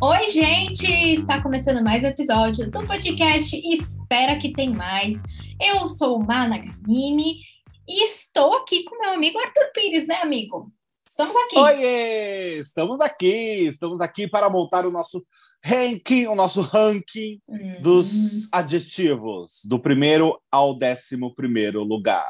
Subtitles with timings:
[0.00, 0.86] Oi, gente!
[0.86, 5.18] Está começando mais um episódio do podcast Espera que tem mais.
[5.60, 7.40] Eu sou Mana Gamini
[7.86, 10.72] e estou aqui com meu amigo Arthur Pires, né, amigo?
[11.06, 11.58] Estamos aqui.
[11.58, 12.58] Oiê!
[12.60, 15.22] Estamos aqui, estamos aqui para montar o nosso
[15.62, 17.82] ranking, o nosso ranking Hum.
[17.82, 22.24] dos adjetivos, do primeiro ao décimo primeiro lugar.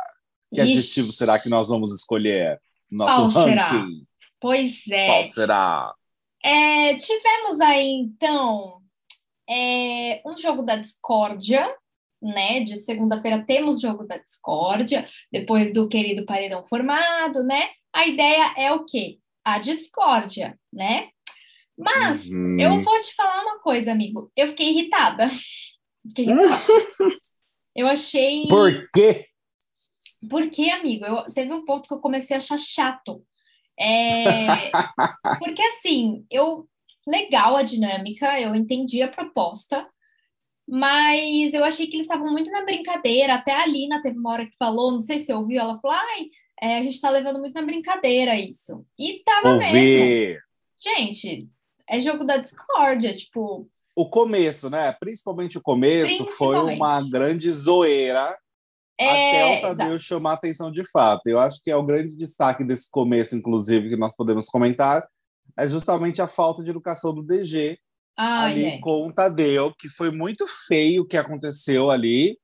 [0.52, 0.72] Que Ixi.
[0.72, 2.58] adjetivo será que nós vamos escolher?
[2.96, 3.86] Qual Nosso será?
[4.44, 5.06] Pois é.
[5.06, 5.94] Qual será?
[6.42, 8.82] É, tivemos aí, então,
[9.48, 11.74] é, um jogo da discórdia,
[12.20, 12.60] né?
[12.60, 17.70] De segunda-feira temos jogo da discórdia, depois do querido paredão formado, né?
[17.90, 19.18] A ideia é o quê?
[19.42, 21.08] A discórdia, né?
[21.74, 22.60] Mas Uhum.
[22.60, 24.30] eu vou te falar uma coisa, amigo.
[24.36, 25.26] Eu fiquei irritada.
[26.06, 26.62] Fiquei irritada.
[27.74, 28.46] Eu achei.
[28.46, 29.24] Por quê?
[30.28, 33.24] Porque, amigo, eu, teve um ponto que eu comecei a achar chato.
[33.78, 34.70] É,
[35.38, 36.68] porque, assim, eu.
[37.06, 39.86] Legal a dinâmica, eu entendi a proposta,
[40.66, 43.34] mas eu achei que eles estavam muito na brincadeira.
[43.34, 45.94] Até a Alina teve uma hora que falou, não sei se você ouviu, ela falou:
[45.94, 46.30] ai,
[46.62, 48.86] é, a gente tá levando muito na brincadeira isso.
[48.98, 49.76] E tava mesmo.
[49.76, 50.40] Ouvir
[50.82, 51.46] Gente,
[51.86, 54.92] é jogo da discórdia, tipo, o começo, né?
[54.92, 56.76] Principalmente o começo foi Principalmente.
[56.76, 58.36] uma grande zoeira
[58.98, 59.42] é.
[59.42, 61.26] até o Tadeu chamar a atenção de fato.
[61.26, 65.06] Eu acho que é o grande destaque desse começo, inclusive, que nós podemos comentar,
[65.56, 67.78] é justamente a falta de educação do DG
[68.16, 68.78] Ai, ali é.
[68.80, 72.38] com o Tadeu, que foi muito feio o que aconteceu ali.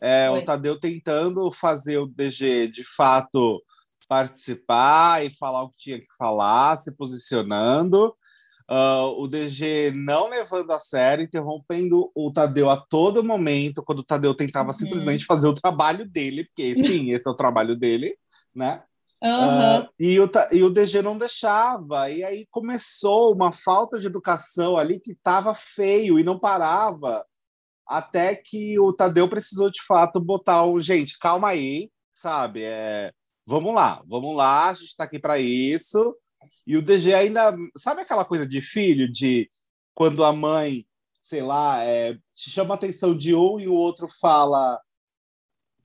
[0.00, 3.62] É, o Tadeu tentando fazer o DG de fato
[4.08, 8.14] participar e falar o que tinha que falar, se posicionando.
[8.72, 14.04] Ah, o DG não levando a sério, interrompendo o Tadeu a todo momento, quando o
[14.04, 14.74] Tadeu tentava Uhum.
[14.74, 18.16] simplesmente fazer o trabalho dele, porque sim, esse é o trabalho dele,
[18.54, 18.84] né?
[19.22, 19.82] Aham.
[19.82, 24.76] Ah, e, o, e o DG não deixava, e aí começou uma falta de educação
[24.76, 27.26] ali que estava feio e não parava,
[27.86, 30.80] até que o Tadeu precisou de fato botar o.
[30.80, 32.62] Gente, calma aí, sabe?
[32.62, 33.12] É,
[33.44, 36.14] vamos lá, vamos lá, a gente está aqui para isso.
[36.70, 37.52] E o DG ainda.
[37.76, 39.50] Sabe aquela coisa de filho, de
[39.92, 40.86] quando a mãe,
[41.20, 44.80] sei lá, é, te chama a atenção de um e o outro fala.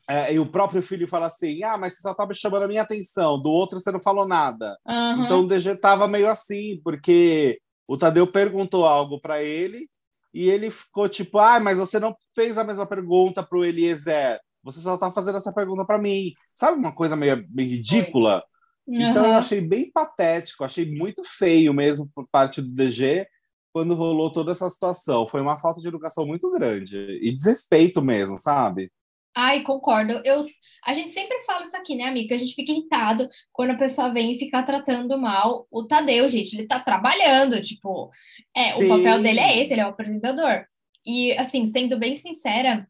[0.08, 2.84] é, e o próprio filho fala assim: Ah, mas você só estava chamando a minha
[2.84, 4.78] atenção, do outro você não falou nada.
[4.86, 5.26] aham.
[5.26, 9.90] Então o DG tava meio assim, porque o Tadeu perguntou algo para ele
[10.32, 14.40] e ele ficou tipo: Ah, mas você não fez a mesma pergunta pro Eliezer.
[14.64, 16.32] Você só tá fazendo essa pergunta para mim.
[16.54, 18.44] Sabe uma coisa meio, meio ridícula?
[18.88, 23.28] Então eu achei bem patético, achei muito feio mesmo por parte do DG
[23.74, 25.28] quando rolou toda essa situação.
[25.28, 28.90] Foi uma falta de educação muito grande e desrespeito mesmo, sabe?
[29.36, 30.22] Ai, concordo.
[30.24, 30.40] Eu,
[30.86, 32.34] a gente sempre fala isso aqui, né, amiga?
[32.34, 36.56] A gente fica irritado quando a pessoa vem e fica tratando mal o Tadeu, gente.
[36.56, 38.10] Ele tá trabalhando, tipo,
[38.56, 38.88] é, o Sim.
[38.88, 40.66] papel dele é esse, ele é o apresentador.
[41.06, 42.88] E, assim, sendo bem sincera,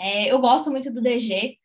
[0.00, 1.57] é, eu gosto muito do DG,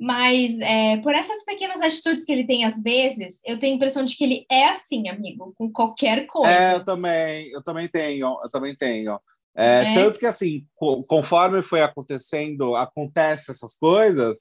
[0.00, 4.04] mas é, por essas pequenas atitudes que ele tem às vezes, eu tenho a impressão
[4.04, 6.50] de que ele é assim, amigo, com qualquer coisa.
[6.52, 9.18] É, eu também, eu também tenho, eu também tenho.
[9.56, 9.94] É, Né?
[9.94, 14.38] Tanto que, assim, co- conforme foi acontecendo, acontece essas coisas,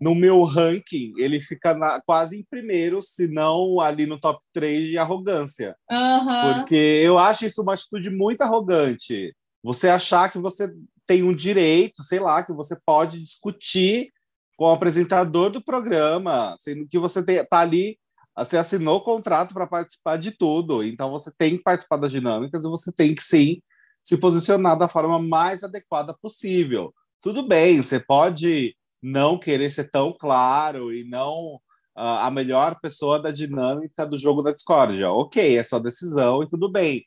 [0.00, 4.88] no meu ranking, ele fica na- quase em primeiro, se não ali no top 3
[4.88, 5.76] de arrogância.
[5.90, 6.40] Aham.
[6.54, 9.34] Porque eu acho isso uma atitude muito arrogante.
[9.62, 10.68] Você achar que você
[11.06, 14.10] tem um direito, sei lá, que você pode discutir
[14.56, 17.98] com o apresentador do programa, sendo que você está ali,
[18.36, 22.64] você assinou o contrato para participar de tudo, então você tem que participar das dinâmicas
[22.64, 23.60] e você tem que sim
[24.02, 26.92] se posicionar da forma mais adequada possível.
[27.22, 31.60] Tudo bem, você pode não querer ser tão claro e não
[31.94, 35.10] ah, a melhor pessoa da dinâmica do jogo da discórdia.
[35.10, 37.04] Ok, é sua decisão e tudo bem.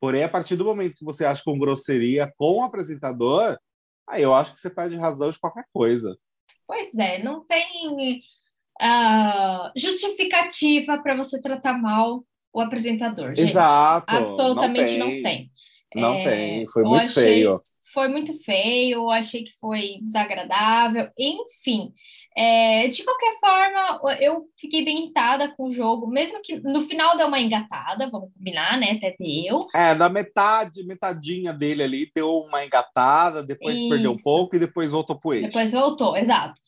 [0.00, 3.58] Porém, a partir do momento que você acha com grosseria com o apresentador,
[4.08, 6.16] aí eu acho que você perde razão de qualquer coisa.
[6.66, 8.22] Pois é, não tem
[8.80, 13.50] ah, justificativa para você tratar mal o apresentador, gente.
[13.50, 14.16] Exato.
[14.16, 15.22] Absolutamente não tem.
[15.22, 15.50] tem.
[15.94, 16.68] Não É, tem.
[16.68, 17.60] Foi muito achei- feio.
[17.92, 21.92] Foi muito feio, achei que foi desagradável, enfim.
[22.38, 27.16] É, de qualquer forma, eu fiquei bem irritada com o jogo, mesmo que no final
[27.16, 28.90] deu uma engatada, vamos combinar, né?
[28.90, 29.58] Até deu.
[29.74, 34.22] É, da metade, metadinha dele ali, deu uma engatada, depois perdeu um Isso.
[34.22, 35.46] pouco e depois voltou pro eixo.
[35.46, 36.60] Depois voltou, exato.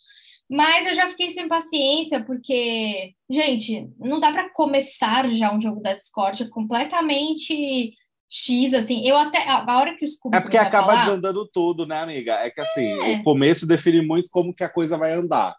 [0.50, 5.82] Mas eu já fiquei sem paciência, porque, gente, não dá para começar já um jogo
[5.82, 7.92] da Discord completamente
[8.28, 9.06] X, assim.
[9.08, 9.48] Eu até.
[9.48, 12.34] A hora que o Scooby É porque acaba falar, desandando tudo, né, amiga?
[12.34, 13.16] É que assim, É.
[13.18, 15.56] o começo define muito como que a coisa vai andar.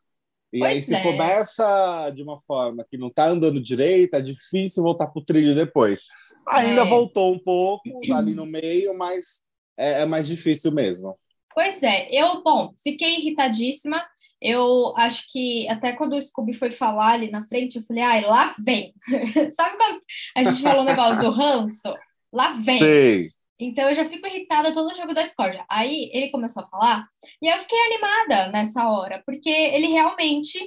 [0.51, 1.03] E Pois aí, se é.
[1.03, 6.03] começa de uma forma que não tá andando direito, é difícil voltar pro trilho depois.
[6.47, 6.85] Ainda É.
[6.85, 7.83] voltou um pouco
[8.13, 9.41] ali no meio, mas
[9.77, 11.15] é, é mais difícil mesmo.
[11.53, 14.03] Pois é, eu, bom, fiquei irritadíssima.
[14.41, 18.21] Eu acho que até quando o Scooby foi falar ali na frente, eu falei, ai,
[18.21, 18.93] lá vem.
[19.59, 20.01] Sabe quando
[20.37, 21.93] a gente falou o negócio do ranço?
[22.33, 22.77] Lá vem.
[22.77, 23.27] Sei.
[23.59, 25.61] Então eu já fico irritada todo o jogo da Discord.
[25.69, 27.05] Aí ele começou a falar
[27.41, 30.57] e eu fiquei animada nessa hora, porque ele realmente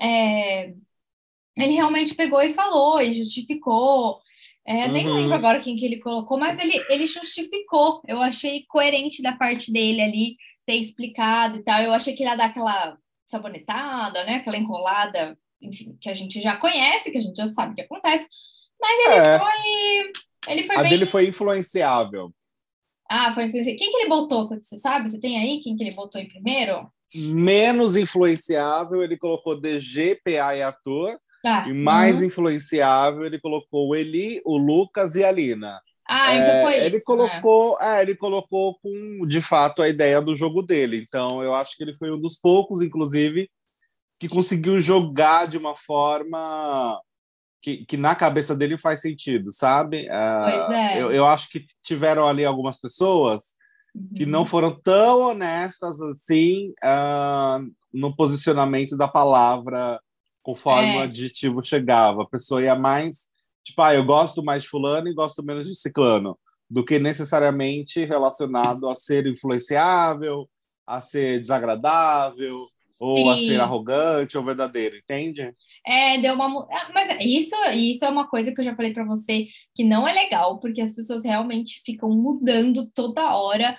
[0.00, 0.70] é,
[1.56, 4.20] ele realmente pegou e falou e justificou.
[4.66, 5.14] É, eu nem Uhum.
[5.14, 8.00] lembro agora quem que ele colocou, mas ele, ele justificou.
[8.06, 10.36] Eu achei coerente da parte dele ali
[10.66, 11.82] ter explicado e tal.
[11.82, 12.96] Eu achei que ele ia dar aquela
[13.26, 14.36] sabonetada, né?
[14.36, 17.82] Aquela enrolada, enfim, que a gente já conhece, que a gente já sabe o que
[17.82, 18.26] acontece.
[18.80, 19.38] Mas ele É.
[19.38, 20.12] foi.
[20.48, 22.32] Ele foi A bem dele foi influenciável.
[23.08, 23.76] ah, foi influência.
[23.76, 24.42] Quem que ele botou?
[24.44, 25.10] Você sabe?
[25.10, 26.88] Você tem aí quem que ele botou em primeiro?
[27.14, 31.18] Menos influenciável, ele colocou DG, PA e Arthur.
[31.42, 31.66] Tá.
[31.68, 32.24] E mais Uhum.
[32.26, 35.80] influenciável, ele colocou o Eli, o Lucas e a Lina.
[36.06, 36.86] Ah, então É, foi isso.
[36.86, 37.02] ele né?
[37.04, 40.98] colocou, é, ele colocou com de fato a ideia do jogo dele.
[41.06, 43.48] Então, eu acho que ele foi um dos poucos, inclusive,
[44.18, 47.00] que conseguiu jogar de uma forma
[47.62, 50.06] que, que na cabeça dele faz sentido, sabe?
[50.08, 51.02] Pois é.
[51.02, 53.58] eu, eu acho que tiveram ali algumas pessoas
[54.16, 54.30] que Uhum.
[54.30, 57.60] não foram tão honestas assim ah,
[57.92, 60.00] no posicionamento da palavra
[60.42, 60.98] conforme É.
[60.98, 62.22] o adjetivo chegava.
[62.22, 63.26] A pessoa ia mais,
[63.64, 68.04] tipo, ah, eu gosto mais de fulano e gosto menos de ciclano, do que necessariamente
[68.04, 70.48] relacionado a ser influenciável,
[70.86, 72.64] a ser desagradável,
[72.98, 73.48] ou a Sim.
[73.48, 75.52] ser arrogante ou verdadeiro, entende?
[75.86, 76.66] É, deu uma.
[76.70, 80.06] Ah, Mas isso, isso é uma coisa que eu já falei pra você que não
[80.06, 83.78] é legal, porque as pessoas realmente ficam mudando toda hora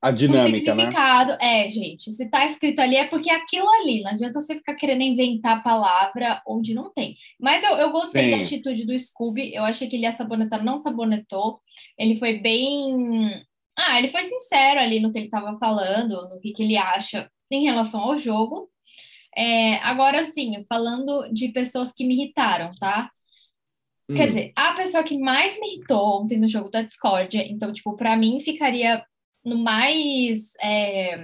[0.00, 0.86] A o dinâmica, né?
[0.86, 1.32] significado.
[1.40, 4.02] É, gente, se tá escrito ali é porque é aquilo ali.
[4.02, 7.16] Não adianta você ficar querendo inventar a palavra onde não tem.
[7.40, 8.44] Mas eu, eu gostei da Sim.
[8.44, 9.54] atitude do Scooby.
[9.54, 11.60] Eu achei que ele ia sabonetar, não sabonetou.
[11.98, 13.44] Ele foi bem.
[13.78, 17.30] Ah, ele foi sincero ali no que ele estava falando, no que, que ele acha
[17.50, 18.68] em relação ao jogo.
[19.36, 23.10] É, agora sim, falando de pessoas que me irritaram, tá?
[24.14, 24.28] Quer Hum.
[24.28, 28.16] dizer, a pessoa que mais me irritou ontem no jogo da Discord, então, tipo, pra
[28.16, 29.04] mim ficaria
[29.44, 30.52] no mais.
[30.62, 31.14] é,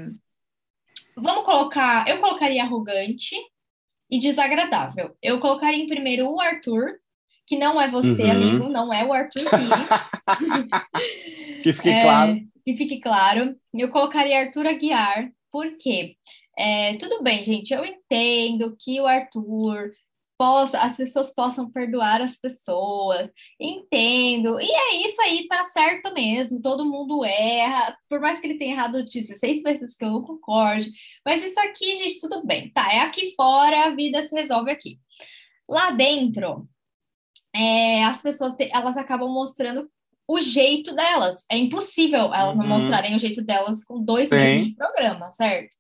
[1.17, 2.07] Vamos colocar.
[2.09, 3.35] Eu colocaria arrogante
[4.11, 5.17] e desagradável.
[5.23, 6.93] Eu colocaria em primeiro o Arthur,
[7.47, 8.31] que não é você, Uhum.
[8.31, 9.43] amigo, não é o Arthur.
[11.63, 12.37] Que fique É, claro.
[12.65, 13.51] Que fique claro.
[13.75, 16.17] Eu colocaria Arthur Aguiar, por quê?
[16.59, 19.93] É, tudo bem, gente, eu entendo que o Arthur
[20.37, 24.61] possa, as pessoas possam perdoar as pessoas, entendo.
[24.61, 28.73] E é isso aí, tá certo mesmo, todo mundo erra, por mais que ele tenha
[28.75, 30.91] errado 16 vezes que eu não concorde.
[31.25, 32.93] Mas isso aqui, gente, tudo bem, tá?
[32.93, 34.99] É aqui fora, a vida se resolve aqui.
[35.71, 36.69] Lá dentro,
[37.55, 39.89] é, as pessoas te- elas acabam mostrando
[40.27, 41.43] o jeito delas.
[41.51, 42.71] É impossível elas não Uhum.
[42.71, 44.37] mostrarem o jeito delas com dois Sim.
[44.37, 45.75] meses de programa, certo?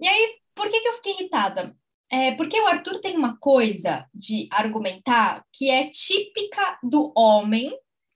[0.00, 1.76] E aí, por que, que eu fiquei irritada?
[2.10, 7.72] É porque o Arthur tem uma coisa de argumentar que é típica do homem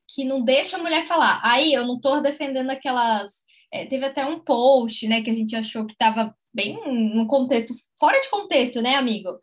[0.08, 1.40] que não deixa a mulher falar.
[1.42, 3.32] Aí eu não tô defendendo aquelas.
[3.72, 6.80] é, teve até um post, né, que a gente achou que estava bem
[7.14, 9.38] no contexto, fora de contexto, né, amigo?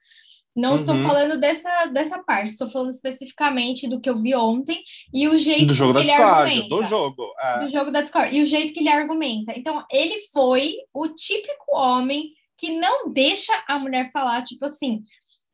[0.57, 1.03] Não estou Uhum.
[1.03, 4.81] falando dessa, dessa parte, estou falando especificamente do que eu vi ontem
[5.13, 7.33] e o jeito Do jogo que da ele Discord, argumenta do jogo.
[7.39, 7.59] é.
[7.59, 8.35] do jogo da Discord.
[8.35, 9.53] E o jeito que ele argumenta.
[9.55, 15.01] Então, ele foi o típico homem que não deixa a mulher falar, tipo assim,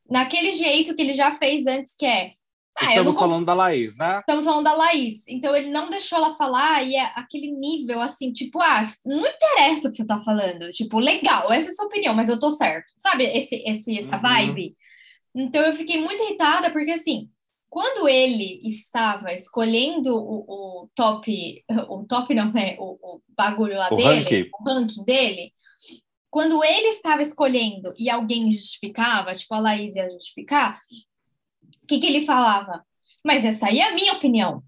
[0.09, 2.31] naquele jeito que ele já fez antes, que é.
[2.75, 4.19] Ah, não Estamos con- falando da Laís, né?
[4.19, 5.23] Estamos falando da Laís.
[5.27, 9.87] Então, ele não deixou ela falar e é aquele nível assim, tipo, ah, não interessa
[9.87, 10.71] o que você tá falando.
[10.71, 12.87] Tipo, legal, essa é a sua opinião, mas eu tô certo.
[12.97, 14.21] Sabe esse, esse, essa Uhum.
[14.21, 14.69] vibe?
[15.35, 17.29] Então, eu fiquei muito irritada, porque assim,
[17.69, 23.89] quando ele estava escolhendo o, o top, o top não é, o, o bagulho lá
[23.91, 24.49] O dele, ranking.
[24.59, 25.51] o ranking dele,
[26.29, 30.79] quando ele estava escolhendo e alguém justificava, tipo a Laís ia justificar,
[31.83, 32.85] o que, que ele falava?
[33.25, 34.63] Mas essa aí é a minha opinião.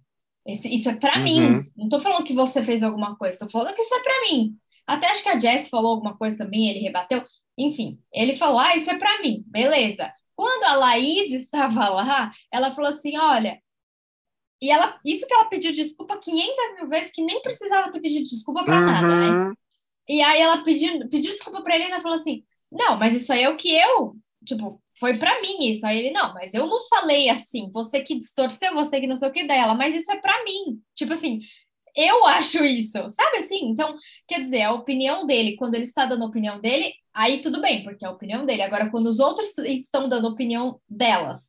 [0.45, 1.23] Esse- isso é pra Uhum.
[1.23, 1.41] mim.
[1.75, 4.55] Não tô falando que você fez alguma coisa, tô falando que isso é pra mim.
[4.87, 7.23] Até acho que a Jess falou alguma coisa também, ele rebateu.
[7.57, 10.11] Enfim, ele falou: ah, isso é pra mim, beleza.
[10.35, 13.59] Quando a Laís estava lá, ela falou assim: olha.
[14.61, 18.23] E ela, isso que ela pediu desculpa 500 mil vezes, que nem precisava ter pedido
[18.23, 19.27] desculpa pra nada, né?
[19.47, 19.53] Uhum.
[20.07, 23.31] E aí ela pediu, pediu desculpa pra ele e ela falou assim: Não, mas isso
[23.33, 25.85] aí é o que eu, tipo, foi pra mim isso.
[25.85, 29.29] Aí ele, não, mas eu não falei assim, você que distorceu, você que não sei
[29.29, 30.79] o que dela, mas isso é pra mim.
[30.95, 31.41] Tipo assim,
[31.95, 33.69] eu acho isso, sabe assim?
[33.69, 33.95] Então,
[34.27, 37.83] quer dizer, a opinião dele, quando ele está dando a opinião dele, aí tudo bem,
[37.83, 38.61] porque é a opinião dele.
[38.61, 41.45] Agora, quando os outros estão dando opinião delas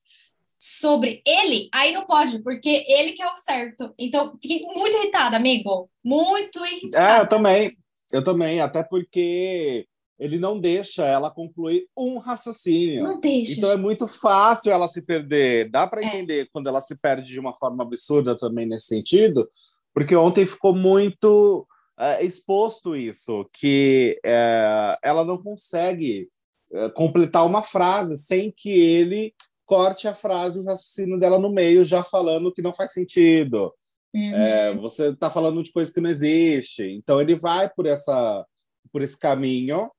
[0.59, 3.93] sobre ele, aí não pode, porque ele que é o certo.
[3.99, 5.91] Então, fiquei muito irritada, amigo.
[6.03, 7.19] Muito irritada.
[7.19, 7.77] É, eu também.
[8.13, 9.87] Eu também, até porque
[10.19, 13.03] ele não deixa ela concluir um raciocínio.
[13.03, 13.53] Não deixa.
[13.53, 15.71] Então é muito fácil ela se perder.
[15.71, 16.07] Dá para é.
[16.07, 19.49] entender quando ela se perde de uma forma absurda também nesse sentido,
[19.93, 21.67] porque ontem ficou muito
[21.99, 26.29] é, exposto isso, que é, ela não consegue
[26.73, 29.35] é, completar uma frase sem que ele
[29.67, 33.75] corte a frase, o raciocínio dela no meio, já falando que não faz sentido.
[34.15, 34.35] Uhum.
[34.35, 36.83] É, você está falando de coisa que não existe.
[36.85, 38.47] Então ele vai por essa
[38.93, 39.91] por esse caminho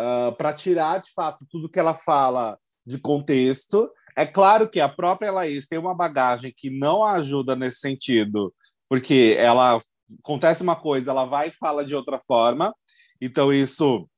[0.00, 3.90] uh, ah, para tirar de fato tudo que ela fala de contexto.
[4.16, 8.52] É claro que a própria Laís tem uma bagagem que não ajuda nesse sentido,
[8.88, 9.80] porque ela
[10.22, 12.74] acontece uma coisa, ela vai e fala de outra forma.
[13.20, 14.08] Então isso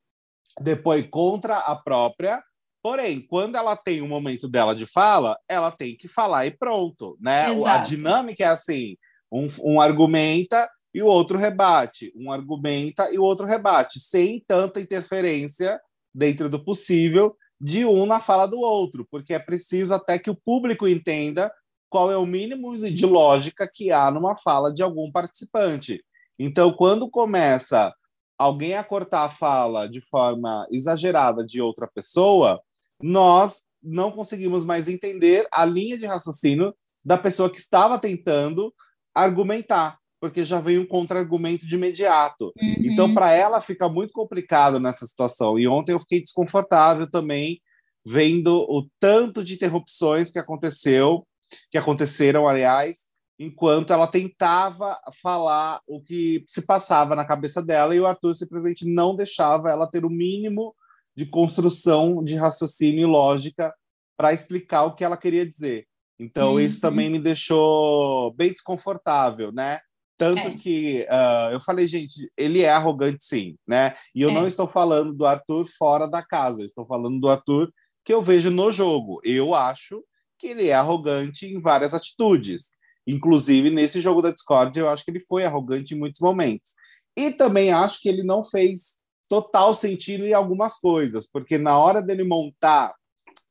[0.60, 2.42] depois contra a própria.
[2.82, 7.16] Porém, quando ela tem um momento dela de fala, ela tem que falar e pronto,
[7.20, 7.52] né?
[7.52, 7.68] Exato.
[7.68, 8.96] A dinâmica é assim:
[9.32, 14.80] um, um argumenta e o outro rebate, um argumenta e o outro rebate, sem tanta
[14.80, 15.80] interferência
[16.14, 20.34] dentro do possível de um na fala do outro, porque é preciso até que o
[20.34, 21.52] público entenda
[21.88, 26.02] qual é o mínimo de lógica que há numa fala de algum participante.
[26.38, 27.94] Então, quando começa
[28.36, 32.60] alguém a cortar a fala de forma exagerada de outra pessoa,
[33.00, 38.72] nós não conseguimos mais entender a linha de raciocínio da pessoa que estava tentando
[39.14, 42.52] argumentar porque já vem um contra-argumento de imediato.
[42.56, 42.76] Uhum.
[42.78, 45.58] Então, para ela, fica muito complicado nessa situação.
[45.58, 47.60] E ontem eu fiquei desconfortável também,
[48.06, 51.26] vendo o tanto de interrupções que aconteceu,
[51.72, 52.98] que aconteceram, aliás,
[53.36, 58.86] enquanto ela tentava falar o que se passava na cabeça dela e o Arthur simplesmente
[58.86, 60.72] não deixava ela ter o mínimo
[61.16, 63.74] de construção de raciocínio e lógica
[64.16, 65.84] para explicar o que ela queria dizer.
[66.16, 66.60] Então, uhum.
[66.60, 69.80] isso também me deixou bem desconfortável, né?
[70.22, 70.56] Tanto é.
[70.56, 73.96] que uh, eu falei, gente, ele é arrogante sim, né?
[74.14, 74.32] E eu é.
[74.32, 77.72] não estou falando do Arthur fora da casa, estou falando do Arthur
[78.04, 79.20] que eu vejo no jogo.
[79.24, 80.04] Eu acho
[80.38, 82.70] que ele é arrogante em várias atitudes.
[83.04, 86.70] Inclusive, nesse jogo da Discord, eu acho que ele foi arrogante em muitos momentos.
[87.16, 88.96] E também acho que ele não fez
[89.28, 92.94] total sentido em algumas coisas, porque na hora dele montar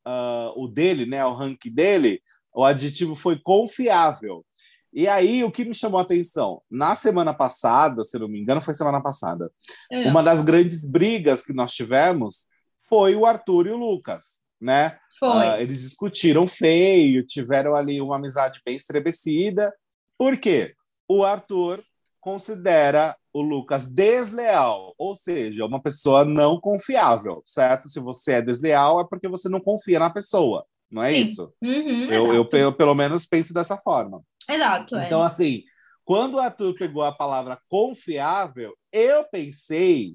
[0.08, 2.22] uh, o dele, né, o rank dele,
[2.54, 4.46] o aditivo foi confiável.
[4.94, 6.62] E aí, o que me chamou a atenção?
[6.70, 9.52] Na semana passada, se não me engano, foi semana passada,
[9.90, 10.10] é.
[10.10, 12.46] uma das grandes brigas que nós tivemos
[12.90, 14.98] foi o Arthur e o Lucas, né?
[15.18, 15.30] Foi.
[15.30, 19.74] Uh, eles discutiram feio, tiveram ali uma amizade bem estrebecida.
[20.18, 20.74] Por quê?
[21.08, 21.82] O Arthur
[22.20, 27.90] considera o Lucas desleal, ou seja, uma pessoa não confiável, certo?
[27.90, 31.22] Se você é desleal, é porque você não confia na pessoa, não é Sim.
[31.24, 31.54] isso?
[31.62, 34.22] Uhum, eu, eu, eu, pelo menos, penso dessa forma.
[34.50, 34.96] Exato.
[34.98, 35.06] É.
[35.06, 35.28] Então, é.
[35.28, 35.64] assim,
[36.04, 40.14] quando o Arthur pegou a palavra confiável, eu pensei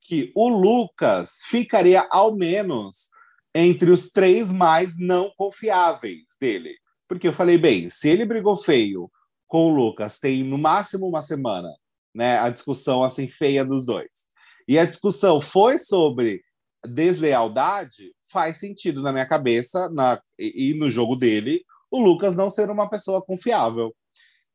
[0.00, 3.10] que o Lucas ficaria ao menos
[3.54, 6.76] entre os três mais não confiáveis dele.
[7.06, 9.10] Porque eu falei, bem, se ele brigou feio
[9.46, 11.68] com o Lucas, tem no máximo uma semana,
[12.14, 14.26] né, a discussão assim feia dos dois.
[14.66, 16.42] E a discussão foi sobre
[16.86, 22.50] deslealdade, faz sentido na minha cabeça na, e, e no jogo dele o Lucas não
[22.50, 23.94] ser uma pessoa confiável.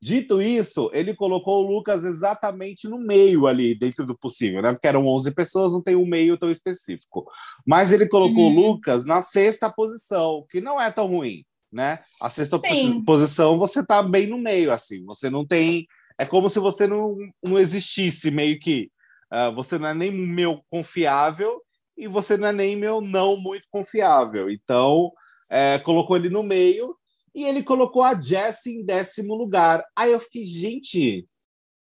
[0.01, 4.71] Dito isso, ele colocou o Lucas exatamente no meio ali, dentro do possível, né?
[4.71, 7.25] Porque eram 11 pessoas, não tem um meio tão específico.
[7.65, 8.57] Mas ele colocou uhum.
[8.57, 11.99] o Lucas na sexta posição, que não é tão ruim, né?
[12.21, 13.03] A sexta Sim.
[13.03, 15.03] posição, você tá bem no meio, assim.
[15.05, 15.85] Você não tem...
[16.19, 18.91] É como se você não, não existisse, meio que...
[19.33, 21.61] Uh, você não é nem meu confiável
[21.97, 24.49] e você não é nem meu não muito confiável.
[24.49, 25.11] Então,
[25.49, 26.95] é, colocou ele no meio
[27.37, 29.85] e ele colocou a Jessie em décimo lugar.
[29.95, 31.27] Aí eu fiquei, gente,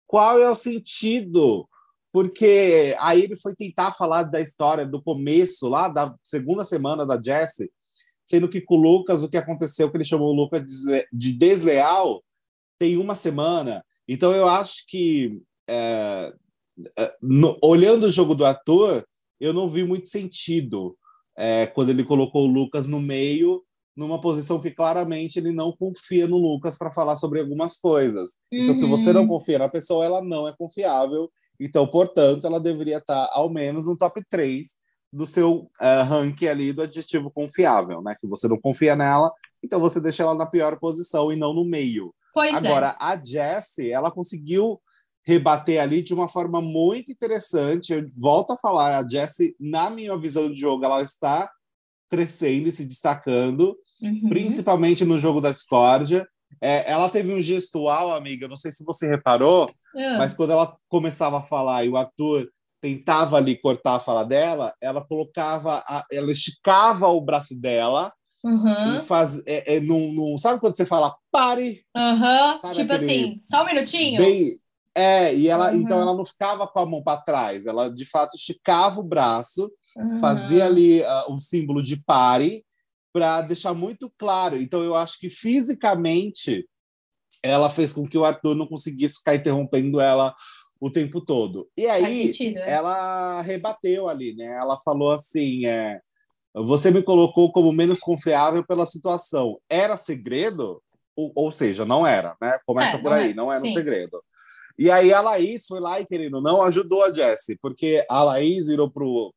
[0.08, 1.70] qual é o sentido?
[2.12, 7.22] Porque aí ele foi tentar falar da história do começo, lá da segunda semana da
[7.22, 7.72] Jessie,
[8.28, 10.64] sendo que com o Lucas, o que aconteceu, que ele chamou o Lucas
[11.14, 12.24] de desleal,
[12.80, 13.86] tem uma semana.
[14.08, 15.40] Então eu acho que,
[15.70, 16.34] é,
[16.98, 19.08] é, no, olhando o jogo do ator,
[19.40, 20.98] eu não vi muito sentido
[21.38, 23.64] é, quando ele colocou o Lucas no meio
[23.98, 28.30] numa posição que claramente ele não confia no Lucas para falar sobre algumas coisas.
[28.54, 28.60] Uhum.
[28.62, 29.28] Então, se você não uhum.
[29.28, 31.32] confia na pessoa, ela não é confiável.
[31.60, 34.68] Então, portanto, ela deveria estar ao menos no top 3
[35.12, 38.16] do seu uh, ranking ali do adjetivo confiável, né?
[38.22, 39.32] Que você não confia nela,
[39.64, 42.14] então você deixa ela na pior posição e não no meio.
[42.34, 42.96] Pois Agora, é.
[43.00, 44.80] a Jessie, ela conseguiu
[45.26, 47.94] rebater ali de uma forma muito interessante.
[47.94, 51.50] Eu volto a falar, a Jessie, na minha visão de jogo, ela está
[52.10, 54.30] crescendo e se destacando, uhum.
[54.30, 56.28] principalmente no jogo da discórdia.
[56.62, 60.18] É, ela teve um gestual, amiga, não sei se você reparou, uhum.
[60.18, 62.50] mas quando ela começava a falar e o Arthur
[62.82, 68.12] tentava ali cortar a fala dela, ela colocava, a, ela esticava o braço dela
[68.44, 68.98] Uhum.
[68.98, 71.84] E faz, é, é, num, num, sabe quando você fala pare?
[71.96, 72.72] Uhum.
[72.72, 74.22] Tipo assim, só um minutinho?
[74.22, 74.60] Bem,
[74.96, 75.82] é, e ela, uhum.
[75.82, 79.70] então ela não ficava com a mão para trás, ela de fato esticava o braço,
[80.20, 82.64] fazia ali uh, um símbolo de pare
[83.18, 84.56] para deixar muito claro.
[84.58, 86.68] Então eu acho que fisicamente
[87.42, 90.36] ela fez com que o Arthur não conseguisse ficar interrompendo ela
[90.80, 91.68] o tempo todo.
[91.76, 92.70] E aí sentido, é?
[92.70, 94.46] ela rebateu ali, né?
[94.46, 96.00] Ela falou assim, é,
[96.54, 99.60] você me colocou como menos confiável pela situação.
[99.68, 100.80] Era segredo?
[101.16, 102.60] Ou, ou seja, não era, né?
[102.68, 103.34] Começa é, por aí, é.
[103.34, 103.72] não era Sim.
[103.72, 104.24] um segredo.
[104.78, 108.68] E aí a Laís foi lá e, querendo não, ajudou a Jessie, porque a Laís
[108.68, 109.34] virou pro...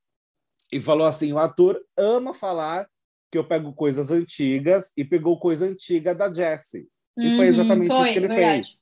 [0.71, 2.87] e falou assim, o ator ama falar
[3.31, 6.89] que eu pego coisas antigas e pegou coisa antiga da Jessie.
[7.17, 8.63] Uhum, e foi uhum, exatamente foi, isso que ele verdade.
[8.67, 8.81] fez.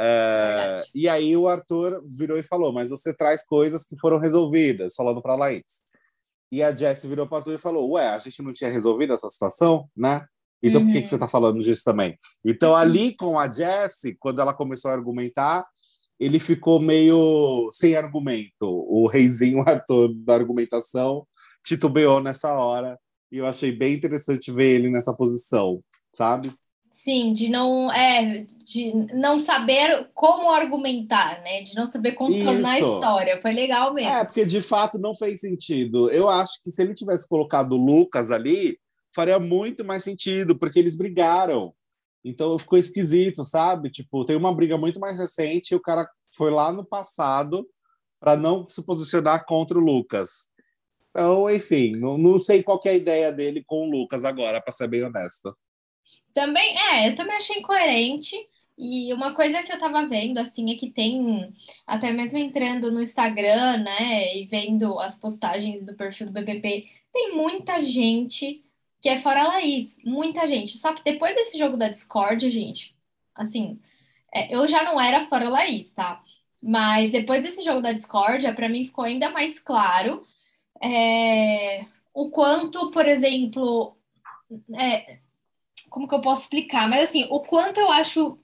[0.00, 4.94] É, e aí o Arthur virou e falou, mas você traz coisas que foram resolvidas,
[4.94, 5.82] falando para a Laís.
[6.50, 9.30] E a Jessie virou para tudo e falou: Ué, a gente não tinha resolvido essa
[9.30, 10.26] situação, né?
[10.62, 10.86] Então uhum.
[10.86, 11.30] por que, que você está uhum.
[11.30, 12.16] falando disso também?
[12.44, 12.76] Então, uhum.
[12.76, 15.66] ali com a Jessie, quando ela começou a argumentar,
[16.20, 18.66] ele ficou meio sem argumento.
[18.66, 21.26] O reizinho Arthur da argumentação
[21.64, 22.98] titubeou nessa hora.
[23.32, 25.82] E eu achei bem interessante ver ele nessa posição,
[26.14, 26.52] sabe?
[26.92, 31.62] Sim, de não é de não saber como argumentar, né?
[31.62, 32.86] De não saber contornar Isso.
[32.86, 33.40] a história.
[33.40, 34.12] Foi legal mesmo.
[34.12, 36.10] É, porque de fato não fez sentido.
[36.10, 38.78] Eu acho que se ele tivesse colocado o Lucas ali,
[39.14, 41.72] faria muito mais sentido, porque eles brigaram.
[42.22, 43.90] Então ficou esquisito, sabe?
[43.90, 47.66] Tipo, tem uma briga muito mais recente e o cara foi lá no passado
[48.20, 50.51] para não se posicionar contra o Lucas.
[51.12, 54.72] Então, enfim, não, não sei qual é a ideia dele com o Lucas agora, para
[54.72, 55.54] ser bem honesto.
[56.32, 58.34] Também, é, eu também achei incoerente.
[58.78, 61.54] E uma coisa que eu tava vendo, assim, é que tem,
[61.86, 67.36] até mesmo entrando no Instagram, né, e vendo as postagens do perfil do BBB, tem
[67.36, 68.64] muita gente
[69.00, 70.78] que é fora Laís, muita gente.
[70.78, 72.96] Só que depois desse jogo da Discord, gente,
[73.34, 73.78] assim,
[74.34, 76.22] é, eu já não era fora Laís, tá?
[76.62, 80.22] Mas depois desse jogo da Discord, para mim ficou ainda mais claro
[80.82, 83.96] é, o quanto, por exemplo,
[84.74, 85.18] é,
[85.88, 86.88] como que eu posso explicar?
[86.88, 88.38] Mas assim, o quanto eu acho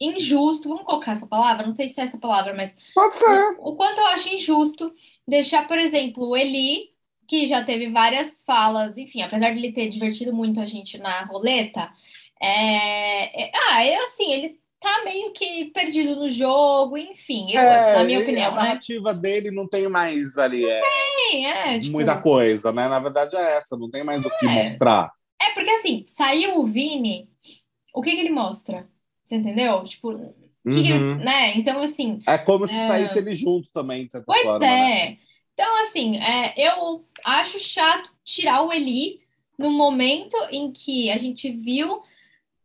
[0.00, 3.56] injusto, vamos colocar essa palavra, não sei se é essa palavra, mas pode ser.
[3.58, 4.92] O, o quanto eu acho injusto
[5.26, 6.92] deixar, por exemplo, o Eli,
[7.26, 11.24] que já teve várias falas, enfim, apesar de ele ter divertido muito a gente na
[11.24, 11.90] roleta,
[12.42, 17.96] é, é ah, é assim, ele tá meio que perdido no jogo, enfim, eu, é,
[17.96, 18.52] na minha opinião.
[18.52, 18.62] A né?
[18.62, 19.20] narrativa né?
[19.20, 20.62] dele não tem mais ali.
[20.62, 21.80] Não é, tem, é.
[21.80, 22.86] Tipo, muita coisa, né?
[22.86, 24.62] Na verdade é essa, não tem mais o que é.
[24.62, 25.10] mostrar.
[25.40, 27.28] É, porque assim, saiu o Vini,
[27.94, 28.86] o que que ele mostra?
[29.24, 29.82] Você entendeu?
[29.84, 30.34] Tipo, uhum.
[30.66, 31.56] ele, né?
[31.56, 32.20] Então, assim.
[32.26, 32.86] É como se é...
[32.86, 34.58] saísse ele junto também, de certa pois forma.
[34.58, 35.10] Pois é.
[35.10, 35.18] Né?
[35.54, 39.20] Então, assim, é, eu acho chato tirar o Eli
[39.56, 42.02] no momento em que a gente viu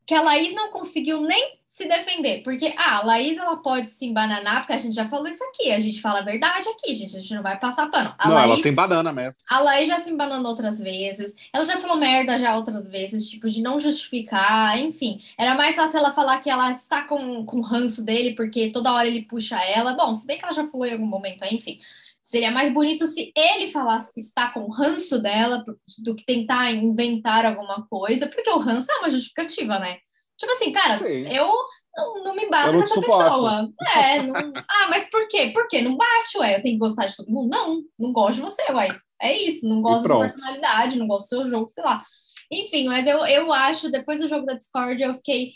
[0.05, 4.05] que a Laís não conseguiu nem se defender, porque ah, a Laís ela pode se
[4.05, 7.15] embananar, porque a gente já falou isso aqui, a gente fala a verdade aqui, gente,
[7.15, 8.13] a gente não vai passar pano.
[8.17, 9.41] A não, Laís, ela se embanana mesmo.
[9.49, 13.47] A Laís já se embananou outras vezes, ela já falou merda já outras vezes, tipo,
[13.49, 15.21] de não justificar, enfim.
[15.37, 19.07] Era mais fácil ela falar que ela está com, com ranço dele, porque toda hora
[19.07, 19.93] ele puxa ela.
[19.93, 21.79] Bom, se bem que ela já falou em algum momento, enfim.
[22.21, 25.63] Seria mais bonito se ele falasse que está com ranço dela
[26.03, 29.97] do que tentar inventar alguma coisa, porque o ranço é uma justificativa, né?
[30.39, 31.27] Tipo assim, cara, Sim.
[31.31, 31.53] eu
[31.95, 33.69] não, não me bato nessa pessoa.
[33.95, 34.33] É, não...
[34.67, 35.51] Ah, mas por quê?
[35.53, 35.81] Por quê?
[35.81, 36.55] Não bate, ué.
[36.55, 37.49] Eu tenho que gostar de todo mundo?
[37.49, 38.87] Não, não gosto de você, ué.
[39.21, 42.05] É isso, não gosto de personalidade, não gosto do seu jogo, sei lá.
[42.49, 45.51] Enfim, mas eu, eu acho, depois do jogo da Discord, eu fiquei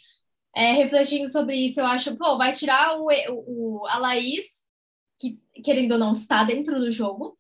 [0.55, 1.79] é, refletindo sobre isso.
[1.79, 4.45] Eu acho, pô, vai tirar o, o, a Laís,
[5.17, 7.37] que querendo ou não está dentro do jogo,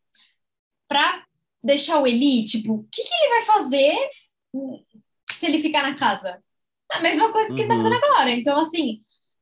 [0.87, 1.25] pra
[1.61, 4.09] deixar o Eli, tipo, o que, que ele vai fazer
[5.37, 6.41] se ele ficar na casa?
[6.93, 7.59] A mesma coisa que uhum.
[7.59, 8.31] ele tá fazendo agora.
[8.31, 9.01] Então, assim,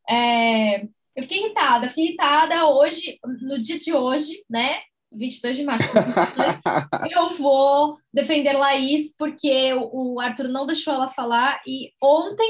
[0.09, 0.83] é,
[1.15, 4.79] eu fiquei irritada, fiquei irritada hoje, no dia de hoje, né?
[5.13, 5.89] 22 de março,
[7.11, 12.49] eu vou defender Laís, porque o Arthur não deixou ela falar, e ontem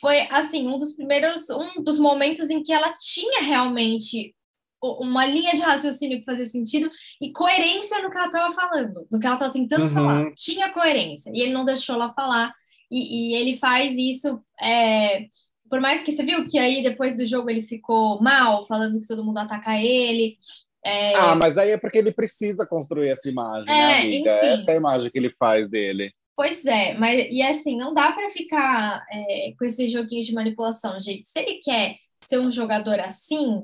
[0.00, 4.34] foi, assim, um dos primeiros, um dos momentos em que ela tinha realmente
[4.82, 9.20] uma linha de raciocínio que fazia sentido e coerência no que ela estava falando, no
[9.20, 9.92] que ela estava tentando uhum.
[9.92, 10.32] falar.
[10.34, 12.52] Tinha coerência, e ele não deixou ela falar,
[12.90, 15.26] e, e ele faz isso é,
[15.70, 19.06] por mais que você viu que aí depois do jogo ele ficou mal, falando que
[19.06, 20.36] todo mundo ataca ele.
[20.84, 21.14] É...
[21.14, 24.36] Ah, mas aí é porque ele precisa construir essa imagem, né, é, né, amiga?
[24.36, 24.46] Enfim.
[24.46, 26.12] Essa é a imagem que ele faz dele.
[26.36, 30.98] Pois é, mas e assim, não dá para ficar é, com esse joguinho de manipulação,
[31.00, 31.28] gente.
[31.28, 33.60] Se ele quer ser um jogador assim,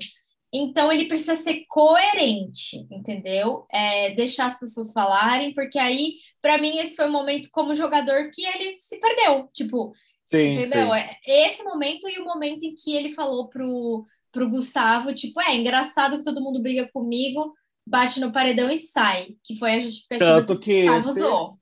[0.57, 3.65] então ele precisa ser coerente, entendeu?
[3.71, 8.29] É, deixar as pessoas falarem, porque aí, para mim, esse foi o momento como jogador
[8.31, 9.49] que ele se perdeu.
[9.53, 9.93] Tipo,
[10.25, 10.87] sim, entendeu?
[10.87, 10.93] Sim.
[10.93, 15.55] É, esse momento e o momento em que ele falou pro, pro Gustavo, tipo, é
[15.55, 17.53] engraçado que todo mundo briga comigo,
[17.87, 21.57] bate no paredão e sai, que foi a justificativa Tanto que, que esse, usou.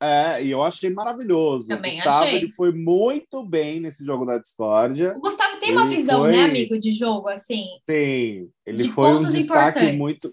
[0.00, 1.68] É, e eu achei maravilhoso.
[1.68, 2.36] Também o Gustavo achei.
[2.36, 5.14] ele foi muito bem nesse jogo da discórdia.
[5.16, 6.32] O Gustavo tem ele uma visão, foi...
[6.32, 7.60] né, amigo, de jogo, assim.
[7.88, 10.32] Sim, ele de foi um destaque muito.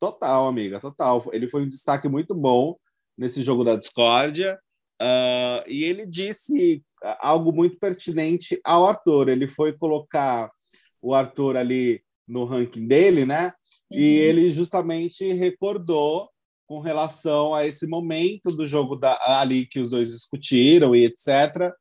[0.00, 1.28] Total, amiga, total.
[1.32, 2.76] Ele foi um destaque muito bom
[3.16, 4.58] nesse jogo da discórdia.
[5.00, 6.82] Uh, e ele disse
[7.20, 9.28] algo muito pertinente ao Arthur.
[9.28, 10.50] Ele foi colocar
[11.00, 13.52] o Arthur ali no ranking dele, né?
[13.90, 13.98] Uhum.
[13.98, 16.30] E ele justamente recordou
[16.66, 21.72] com relação a esse momento do jogo da, ali que os dois discutiram e etc,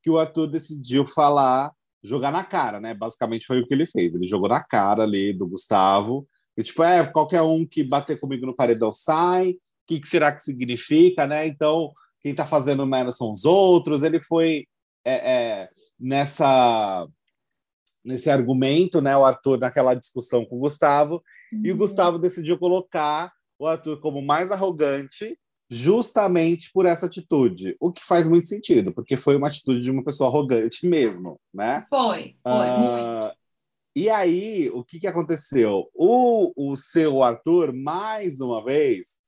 [0.00, 1.72] que o Arthur decidiu falar,
[2.04, 2.94] jogar na cara, né?
[2.94, 4.14] Basicamente foi o que ele fez.
[4.14, 6.28] Ele jogou na cara ali do Gustavo.
[6.56, 9.50] E, tipo, é, qualquer um que bater comigo no paredão sai.
[9.50, 9.56] O
[9.88, 11.46] que, que será que significa, né?
[11.46, 14.04] Então, quem tá fazendo merda são os outros.
[14.04, 14.68] Ele foi
[15.04, 17.08] é, é, nessa
[18.04, 19.16] nesse argumento, né?
[19.16, 21.62] O Arthur naquela discussão com o Gustavo uhum.
[21.64, 21.78] e o uhum.
[21.78, 25.36] Gustavo decidiu colocar o Arthur como mais arrogante
[25.70, 30.02] justamente por essa atitude, o que faz muito sentido, porque foi uma atitude de uma
[30.02, 31.84] pessoa arrogante mesmo, né?
[31.90, 33.32] Foi, foi, uh,
[33.94, 35.88] E aí, o que, que aconteceu?
[35.94, 39.18] O, o seu Arthur, mais uma vez,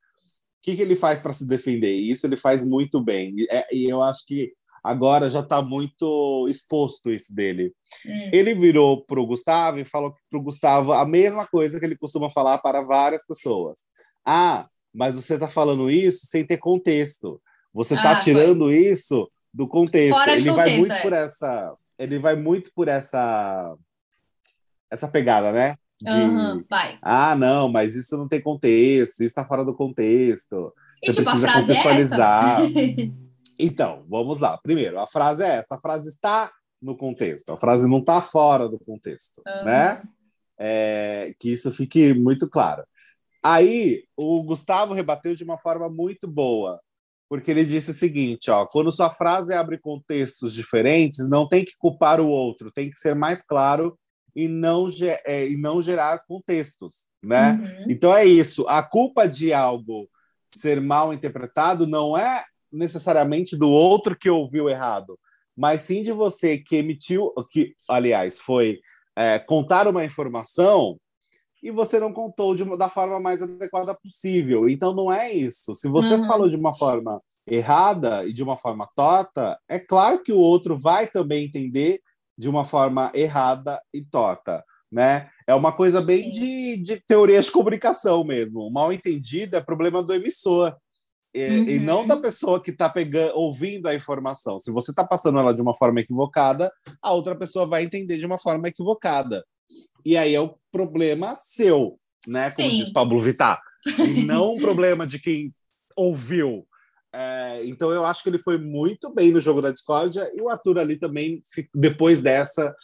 [0.60, 1.94] o que, que ele faz para se defender?
[1.94, 3.34] Isso ele faz muito bem.
[3.36, 7.72] E, é, e eu acho que agora já está muito exposto isso dele.
[8.06, 8.30] Hum.
[8.32, 11.96] Ele virou para o Gustavo e falou para o Gustavo a mesma coisa que ele
[11.96, 13.80] costuma falar para várias pessoas.
[14.24, 17.40] Ah, mas você está falando isso sem ter contexto.
[17.72, 18.76] Você está ah, tirando foi.
[18.76, 20.18] isso do contexto.
[20.18, 21.02] Fora ele vai muito é.
[21.02, 23.76] por essa, ele vai muito por essa
[24.90, 25.76] essa pegada, né?
[26.02, 26.64] De, uhum,
[27.02, 30.72] ah, não, mas isso não tem contexto, isso está fora do contexto.
[31.02, 32.60] E, você tipo, precisa é contextualizar.
[32.62, 33.10] É
[33.64, 34.58] Então, vamos lá.
[34.58, 35.76] Primeiro, a frase é essa.
[35.76, 37.52] A frase está no contexto.
[37.52, 39.64] A frase não está fora do contexto, uhum.
[39.64, 40.02] né?
[40.58, 42.84] É, que isso fique muito claro.
[43.42, 46.80] Aí, o Gustavo rebateu de uma forma muito boa,
[47.28, 51.76] porque ele disse o seguinte, ó, quando sua frase abre contextos diferentes, não tem que
[51.78, 53.98] culpar o outro, tem que ser mais claro
[54.36, 54.88] e não,
[55.24, 57.52] é, e não gerar contextos, né?
[57.52, 57.86] Uhum.
[57.88, 58.66] Então é isso.
[58.68, 60.08] A culpa de algo
[60.48, 62.42] ser mal interpretado não é
[62.72, 65.18] necessariamente do outro que ouviu errado,
[65.56, 68.78] mas sim de você que emitiu, que, aliás, foi
[69.16, 70.98] é, contar uma informação
[71.62, 74.68] e você não contou de uma, da forma mais adequada possível.
[74.68, 75.74] Então não é isso.
[75.74, 76.26] Se você uhum.
[76.26, 80.78] falou de uma forma errada e de uma forma torta, é claro que o outro
[80.78, 82.00] vai também entender
[82.38, 85.28] de uma forma errada e torta, né?
[85.46, 88.60] É uma coisa bem de, de teoria de comunicação mesmo.
[88.60, 90.74] O mal entendido é problema do emissor.
[91.32, 91.64] E, uhum.
[91.68, 94.58] e, não da pessoa que está pegando, ouvindo a informação.
[94.58, 98.26] Se você está passando ela de uma forma equivocada, a outra pessoa vai entender de
[98.26, 99.44] uma forma equivocada.
[100.04, 102.50] E aí é o problema seu, né?
[102.50, 102.78] Como Sim.
[102.78, 103.60] diz Pablo Vittar.
[103.86, 105.54] E não um problema de quem
[105.96, 106.66] ouviu.
[107.12, 110.48] É, então eu acho que ele foi muito bem no jogo da discórdia e o
[110.48, 111.42] Arthur ali também,
[111.74, 112.74] depois dessa,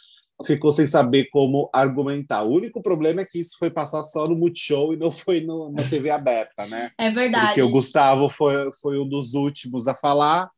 [0.45, 2.43] ficou sem saber como argumentar.
[2.43, 5.71] O único problema é que isso foi passar só no Multishow e não foi no,
[5.71, 6.91] na TV aberta, né?
[6.97, 7.47] É verdade.
[7.47, 10.49] Porque o Gustavo foi, foi um dos últimos a falar,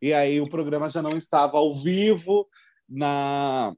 [0.00, 2.46] e aí o programa já não estava ao vivo
[2.88, 3.74] na,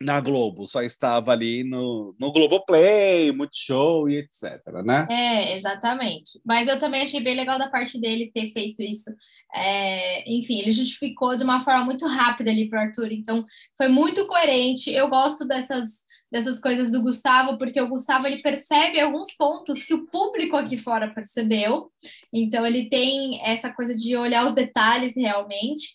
[0.00, 5.06] na Globo, só estava ali no, no Globoplay, Multishow e etc, né?
[5.08, 6.40] É, exatamente.
[6.44, 9.10] Mas eu também achei bem legal da parte dele ter feito isso
[9.54, 13.44] é, enfim, ele justificou de uma forma muito rápida ali para o Arthur, então
[13.76, 14.90] foi muito coerente.
[14.90, 15.90] Eu gosto dessas,
[16.30, 20.76] dessas coisas do Gustavo, porque o Gustavo ele percebe alguns pontos que o público aqui
[20.76, 21.90] fora percebeu,
[22.32, 25.88] então ele tem essa coisa de olhar os detalhes realmente,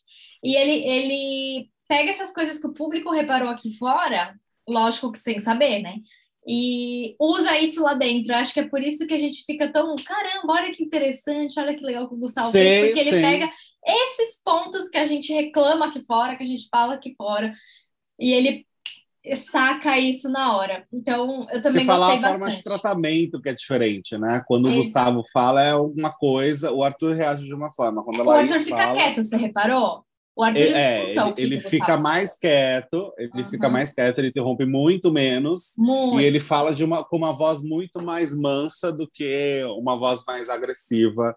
[0.43, 4.34] e ele, ele pega essas coisas que o público reparou aqui fora,
[4.65, 5.95] lógico que sem saber, né?
[6.47, 8.32] e usa isso lá dentro.
[8.32, 11.60] Eu acho que é por isso que a gente fica tão, caramba, olha que interessante,
[11.60, 13.51] olha que legal que o Gustavo fez, porque ele pega
[13.86, 17.54] esses pontos que a gente reclama aqui fora, que a gente fala aqui fora,
[18.19, 18.65] e ele
[19.51, 20.88] saca isso na hora.
[20.91, 24.41] Então, eu também Se falar gostei a forma de tratamento que é diferente, né?
[24.47, 28.04] Quando o Gustavo fala é alguma coisa, o Arthur reage de uma forma.
[28.04, 28.95] Quando o Arthur fica fala...
[28.95, 30.04] quieto, você reparou?
[30.35, 33.45] O Arthur É, escuta o ele, que ele o fica mais quieto, ele Aham.
[33.49, 35.73] fica mais quieto, ele interrompe muito menos.
[35.77, 36.19] Muito.
[36.19, 40.23] E ele fala de uma, com uma voz muito mais mansa do que uma voz
[40.25, 41.35] mais agressiva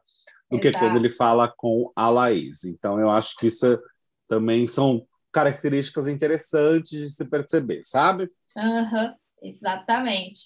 [0.51, 0.85] do que Exato.
[0.85, 2.65] quando ele fala com a Laís.
[2.65, 3.79] Então, eu acho que isso
[4.29, 8.31] também são características interessantes de se perceber, sabe?
[8.57, 10.43] Aham, exatamente.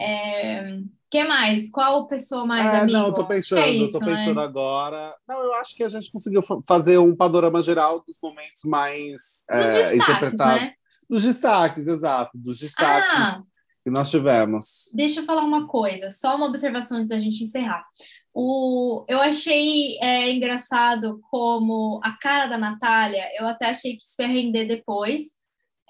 [0.00, 0.78] É,
[1.14, 1.70] que mais?
[1.70, 2.98] Qual pessoa mais É, amigo?
[2.98, 4.42] não, que pensando, é isso, tô pensando né?
[4.42, 5.14] agora.
[5.28, 9.44] Não, eu acho que a gente conseguiu fa- fazer um panorama geral dos momentos mais
[9.48, 10.62] Dos é, interpretados.
[10.62, 10.72] né?
[11.08, 13.42] Dos destaques, exato, dos destaques Ah!
[13.84, 14.90] que nós tivemos.
[14.92, 17.84] Deixa eu falar uma coisa, só uma observação antes da gente encerrar.
[18.32, 24.16] O, eu achei é, engraçado como a cara da Natália, eu até achei que isso
[24.20, 25.22] ia render depois,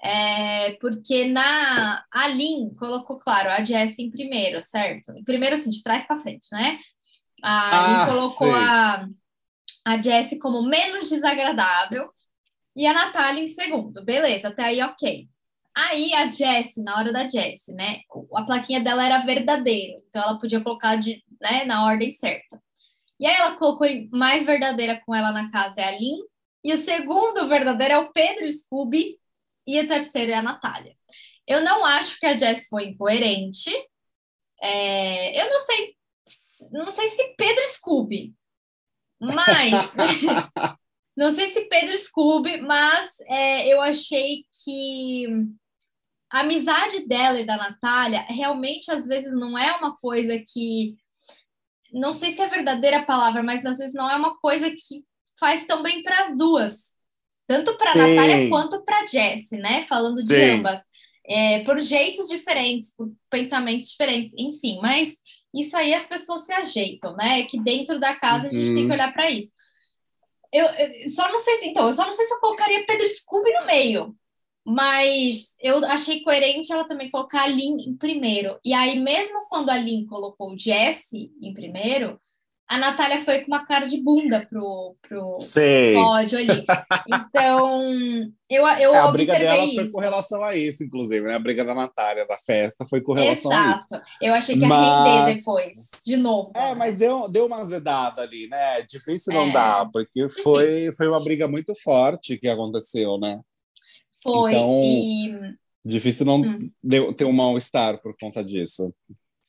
[0.03, 5.11] é, porque na a Lin colocou, claro, a Jess em primeiro, certo?
[5.17, 6.79] Em primeiro, assim, de trás para frente, né?
[7.43, 8.51] A Lin Ah, colocou sei.
[8.53, 9.07] a,
[9.85, 12.09] a Jess como menos desagradável
[12.75, 14.03] e a Natália em segundo.
[14.03, 15.27] Beleza, até aí ok.
[15.77, 17.99] Aí a Jessie, na hora da Jessie, né?
[18.35, 22.61] A plaquinha dela era verdadeiro, então ela podia colocar de, né, na ordem certa.
[23.19, 26.19] E aí ela colocou mais verdadeira com ela na casa é a Lin,
[26.63, 29.17] e o segundo verdadeiro é o Pedro Scooby,
[29.65, 30.95] e a terceira é a Natália.
[31.47, 33.71] Eu não acho que a Jessie foi incoerente.
[34.61, 35.95] É, eu não sei,
[36.71, 38.33] não sei se Pedro Scooby,
[39.19, 39.91] mas
[41.15, 45.27] não sei se Pedro Scooby, mas é, eu achei que
[46.31, 50.97] a amizade dela e da Natália realmente às vezes não é uma coisa que
[51.93, 55.05] não sei se é a verdadeira palavra, mas às vezes não é uma coisa que
[55.39, 56.89] faz tão bem para as duas,
[57.47, 57.95] tanto para.
[57.95, 59.85] Natália quanto para a Jessie, né?
[59.87, 60.41] Falando de Sim.
[60.51, 60.81] ambas,
[61.27, 64.79] É, por jeitos diferentes, por pensamentos diferentes, enfim.
[64.81, 65.17] Mas
[65.53, 67.39] isso aí as pessoas se ajeitam, né?
[67.39, 68.91] É que dentro da casa a gente tem que Uhum.
[68.91, 69.51] olhar para isso.
[70.53, 73.07] Eu, eu só não sei se então, eu só não sei se eu colocaria Pedro
[73.09, 74.15] Scooby no meio.
[74.67, 78.59] Mas eu achei coerente ela também colocar a Lin em primeiro.
[78.65, 82.19] E aí, mesmo quando a Lin colocou o Jesse em primeiro,
[82.67, 85.93] a Natália foi com uma cara de bunda pro, pro Sei.
[85.93, 86.65] pódio ali.
[87.07, 87.83] Então,
[88.49, 89.75] eu, eu É, a briga delas isso.
[89.75, 91.35] foi com relação a isso, inclusive, né?
[91.35, 93.85] A briga da Natália, da festa, foi com relação a isso.
[93.93, 94.03] Exato.
[94.21, 95.73] Eu achei que ia Mas- render depois,
[96.03, 96.51] de novo.
[96.55, 98.81] É, mas deu, deu uma azedada ali, né?
[98.89, 99.53] Difícil não É.
[99.53, 103.39] dar, porque foi, foi uma briga muito forte que aconteceu, né?
[104.23, 104.51] Foi.
[104.51, 105.55] então- E
[105.87, 106.71] Difícil não Hum.
[107.15, 108.91] ter um mal-estar por conta disso.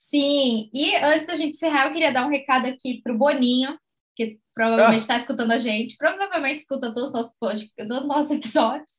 [0.08, 3.78] Sim, e antes da gente encerrar, eu queria dar um recado aqui pro Boninho,
[4.14, 4.98] que provavelmente Ah.
[4.98, 8.90] está escutando a gente, provavelmente escuta todos os nossos, todos os nossos episódios.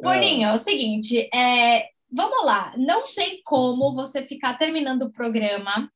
[0.00, 5.90] Boninho, é o seguinte, é, vamos lá, não tem como você ficar terminando o programa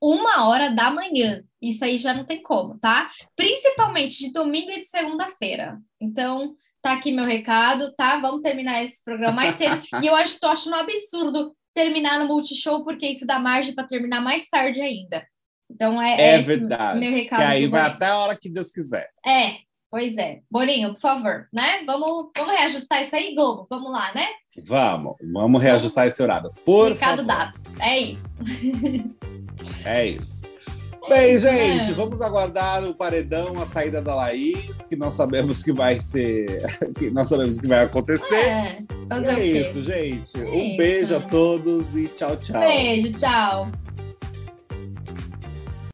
[0.00, 1.42] uma hora da manhã.
[1.60, 3.10] Isso aí já não tem como, tá?
[3.34, 5.80] Principalmente de domingo e de segunda-feira.
[5.98, 8.18] Então, tá aqui meu recado, tá?
[8.20, 9.82] Vamos terminar esse programa mais cedo.
[10.04, 13.86] e eu acho, tô achando um absurdo terminar no Multishow, porque isso dá margem para
[13.86, 15.24] terminar mais tarde ainda.
[15.70, 16.98] Então, é, É, esse verdade.
[16.98, 17.38] meu recado.
[17.40, 17.96] que aí vai Boninho.
[17.96, 19.08] até a hora que Deus quiser.
[19.26, 19.56] É,
[19.90, 20.40] pois é.
[20.50, 21.82] Boninho, por favor, né?
[21.84, 23.66] Vamos, vamos reajustar isso aí, Globo.
[23.68, 24.26] Vamos lá, né?
[24.64, 26.50] Vamos, vamos reajustar esse horário.
[26.64, 27.26] Por Recado favor.
[27.26, 27.60] dado.
[27.80, 28.24] É isso.
[29.84, 30.46] É isso.
[31.08, 35.96] Bem, gente, vamos aguardar o paredão, a saída da Laís, que nós sabemos que vai
[35.96, 36.64] ser,
[36.98, 38.34] que nós sabemos que vai acontecer.
[38.34, 38.78] É,
[39.10, 40.36] é isso, gente.
[40.38, 40.76] Um isso.
[40.76, 42.60] beijo a todos e tchau, tchau.
[42.60, 43.70] Beijo, tchau.